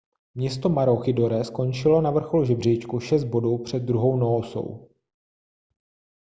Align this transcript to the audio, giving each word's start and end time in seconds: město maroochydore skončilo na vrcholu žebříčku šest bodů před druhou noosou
město 0.35 0.69
maroochydore 0.69 1.43
skončilo 1.43 2.01
na 2.01 2.11
vrcholu 2.11 2.45
žebříčku 2.45 2.99
šest 2.99 3.23
bodů 3.23 3.57
před 3.57 3.79
druhou 3.79 4.17
noosou 4.17 4.89